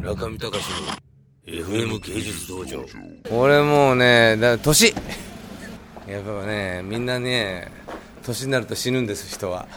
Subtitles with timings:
[0.00, 0.64] 中見隆
[1.46, 2.82] の FM 芸術道場。
[3.30, 4.94] 俺もうねだ年。
[6.08, 7.70] やっぱねみんなね
[8.22, 9.68] 年になると死ぬんです人は。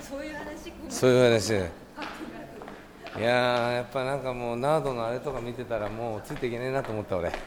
[0.00, 1.50] そういう話そういう話。
[1.50, 7.40] いやーやっぱなんかもうナードのあれとか見てたらもうついていけねえなと思った俺全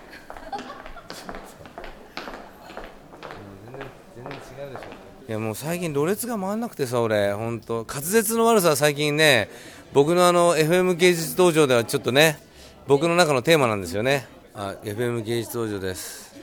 [3.73, 7.33] 然全然違うでしょいやもう最近ろれつが回んなくてさ俺。
[7.33, 7.85] 本当。
[7.85, 9.49] 滑舌の悪さは最近ね
[9.93, 12.39] 僕のあの FM 芸術道場ではちょっとね
[12.87, 14.25] 僕の中のテーマなんですよね。
[14.53, 16.33] あ FM 芸術道場です。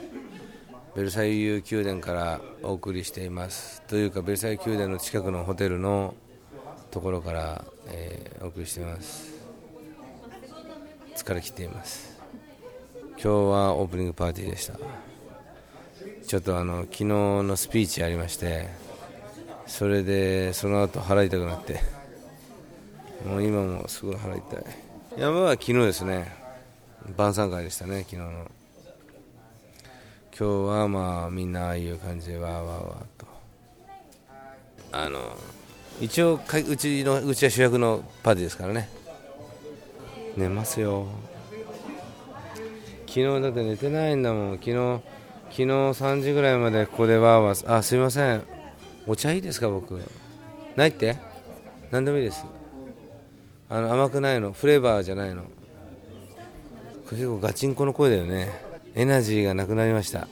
[0.95, 3.81] ベルサイユ宮殿からお送りしています。
[3.87, 6.13] というかベルサイユ宮殿の近くのホテルの
[6.91, 9.33] ところから、えーお送りしています。
[11.17, 12.15] 疲れ切っています。
[13.13, 14.77] 今日はオープニングパーティーでした。
[16.27, 18.69] ちょっとあの昨日のスピーチありまして
[19.67, 21.79] それでその後腹痛くなって
[23.25, 24.63] もう今もすごい腹痛い。
[25.17, 26.31] 山は昨日ですね。
[27.17, 28.51] 晩餐会でしたね昨日の。
[30.37, 33.25] 今日はまあみんなああいう感じでわーわーわーと。
[34.91, 35.35] あの
[35.99, 38.89] 一応かうちのうちは主役のパーティーですからね。
[40.35, 41.07] 寝ますよ。
[43.07, 44.59] 昨日だって寝てないんだもん。
[44.59, 45.01] 昨日
[45.49, 48.43] 昨日3時ぐらいまでここでわーわーあすいません。
[49.07, 49.99] お茶いいですか僕。
[50.75, 51.17] ないって？
[51.91, 52.45] 何でもいいです。
[53.69, 54.51] あの甘くないの。
[54.51, 55.43] フレーバーじゃないの。
[57.09, 58.51] 結構ガチンコの声だよね。
[58.95, 60.27] エナジーがなくなりました。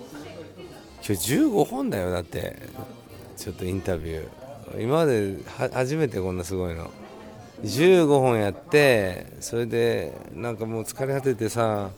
[1.05, 2.57] 今日15本だよだって。
[3.37, 4.81] ちょっとインタビュー。
[4.83, 5.37] 今まで
[5.73, 6.89] 初めてこんなすごいの。
[7.63, 11.91] 15本やってそれでなんかもう疲れ果ててさ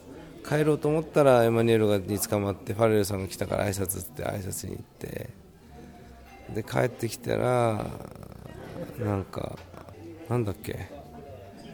[0.47, 5.29] 帰ろうと思ったらエマニュエルがに捕まってファレルさんが来たから挨拶って挨拶に行って
[6.53, 7.85] で帰ってきたら
[8.99, 9.57] なんか
[10.29, 10.89] なんだっけ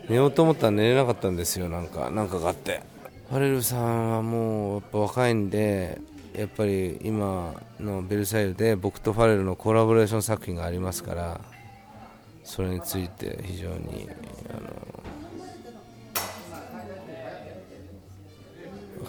[0.10, 2.82] 寝ようと思ったら寝れなかったんですよなんかなんかがあって。
[3.30, 6.02] ファレルさんはもうやっぱ若いんで
[6.38, 11.40] やっぱり今のベルサイユで僕とファレルのコラボレーション作品がありますから
[12.44, 14.10] それについて非常に
[14.50, 14.91] あの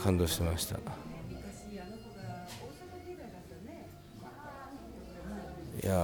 [0.02, 0.76] 感動してました。
[5.82, 5.94] いや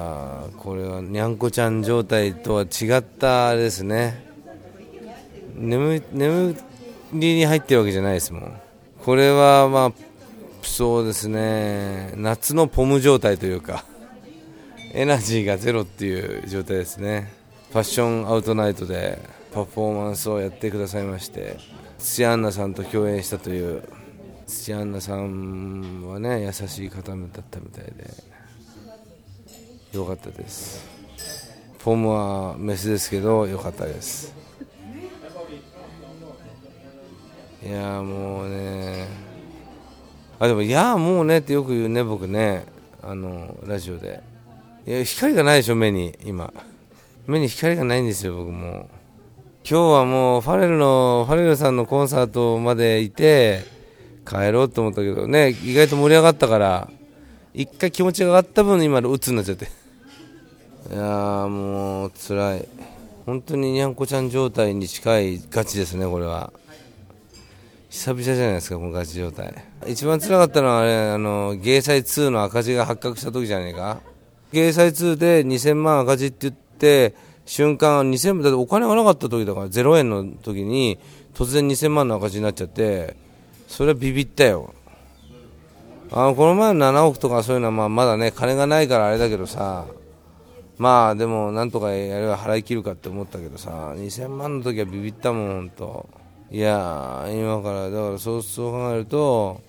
[0.50, 4.26] ーこれはにゃんこちゃん状態とは違ったあれですね。
[5.54, 6.56] 眠眠
[7.12, 8.60] りに入ってるわけじゃないですもん。
[9.04, 9.92] これはまあ
[10.62, 12.12] そうですね。
[12.16, 13.84] 夏のポム状態というか
[14.92, 17.32] エナジーがゼロっていう状態ですね。
[17.70, 19.18] ファッションアウトナイトで
[19.52, 21.56] パフォーマンスをやってくださいまして。
[21.98, 23.82] 土屋アンナさんと共演したという
[24.46, 27.18] 土屋アンナさんはね優しい方だっ
[27.50, 27.92] たみたいで
[29.92, 30.86] よかったです。
[31.78, 34.34] フォームはメスですけどよかったです。
[37.64, 39.06] いやもうね
[40.38, 42.64] あでもいやーもうねってよく言うね僕ね
[43.02, 44.22] あのラジオで。
[44.86, 46.52] いや光がないでしょ目に今。
[47.26, 48.88] 目に光がないんですよ僕も。
[49.70, 53.64] 今日はもうファレルのファレルさんのコンサートまでいて
[54.26, 56.90] 帰ろうと思ったけどね意外と盛り上がったから
[57.52, 59.66] 一回気持ちが上がった分今鬱になっちゃって。
[60.90, 62.68] いやーもう辛い。
[63.26, 66.50] 本当ににゃんこちゃん状態に近いガチですねこれは。
[67.90, 69.52] 久々じゃないですかこのガチ状態。
[69.86, 74.00] 一番辛かったのはあれあの芸祭2の赤字が発覚した時じゃねえか。
[74.50, 77.14] 芸祭2で2000万赤字って言って
[77.48, 80.98] 瞬間2000万だってお金がなかった時だから0円の時に
[81.32, 83.16] 突然2000万の赤字になっちゃって
[83.66, 84.74] それはビビったよ。
[86.10, 89.86] あのこの前の7億とかそういうのはまあまだね金がないからあれだけどさ
[90.76, 96.08] まあでもなんとかやれば払い切るかって思ったけどさ2000万の時はビビったもん本当
[96.50, 99.60] いや今からだからそうそう考えると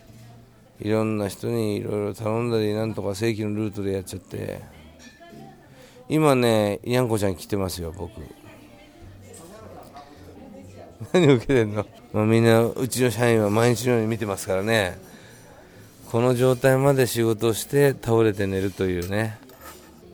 [0.82, 4.79] いろんな人にいろいろ頼んだりなんとか正規のルートでやっちゃって。
[6.10, 8.12] 今ねにゃんこちゃん来てますよ僕。
[11.14, 14.98] 何受けてんの、まあ、みんなうちの社員は毎日のように見てますからね。
[16.12, 19.38] この状態まで仕事をして倒れて寝るというね。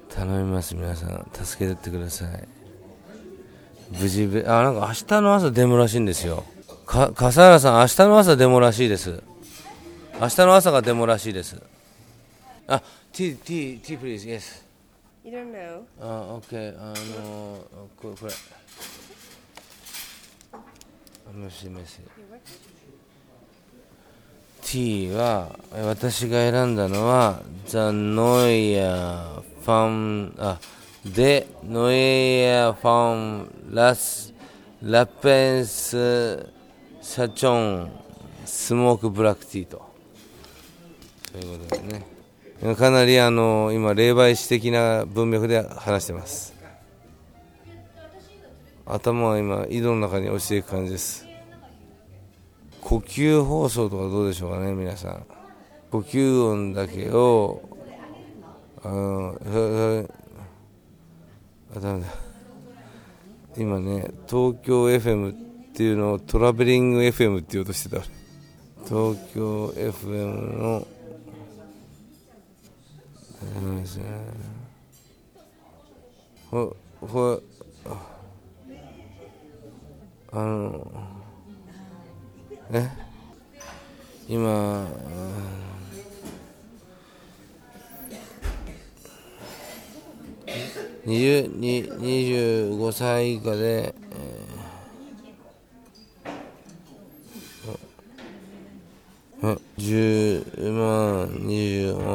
[0.10, 1.26] 頼みます皆さん。
[1.34, 2.48] 助けてってください。
[4.00, 6.44] 無事あなんか明日の朝デモらしいんですよ。
[6.86, 9.24] か笠原さん明日の朝デモらしいです。
[10.20, 11.62] 明日の朝がデモらしいです。
[12.68, 12.82] あ
[13.14, 14.65] T T T please yes
[15.26, 15.82] You don't know.
[16.00, 17.58] あ OK あの
[18.00, 18.32] これこれ
[21.34, 21.98] メッシメッシ
[24.62, 30.60] T は私が選んだのは The Neue Fam あ
[31.04, 34.32] で Neue Fam Las
[34.84, 36.48] ラペンス
[37.02, 37.88] 社長
[38.46, 39.82] スモークブラックティーと。
[41.32, 42.15] ということでね。
[42.74, 46.56] かなりあの今霊媒師的な文脈で話してます。
[48.86, 51.28] 頭は今井戸の中に落ちていく感じです。
[52.82, 55.26] 呼吸放送とかどうでしょうかね皆さん。
[55.92, 57.62] 呼吸音だけを
[58.84, 59.38] あの
[61.76, 62.08] あダメだ。
[63.58, 65.36] 今ね東京 FM っ
[65.74, 68.02] ていうのをトラベリング FM って言おうとしてた
[68.86, 70.88] 東京 FM の
[73.86, 74.06] ですね。
[76.50, 77.40] ほほ
[80.32, 80.92] あの
[82.72, 82.90] え？
[84.28, 84.88] 今
[91.06, 102.15] 20に25歳以下で、えー、10万20万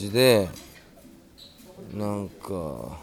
[0.00, 0.48] じで
[1.92, 2.96] なんか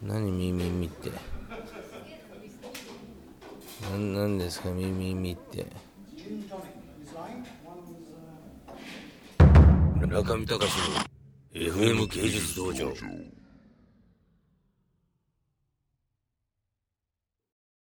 [0.00, 1.10] 何耳見て
[3.90, 5.66] 何なんですか耳見て。
[10.06, 12.92] 中見隆の FM 芸術道場。